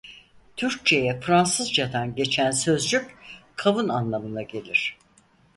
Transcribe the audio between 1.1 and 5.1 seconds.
Fransızcadan geçen sözcük kavun anlamına gelir.